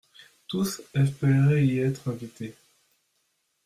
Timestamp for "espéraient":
0.95-1.63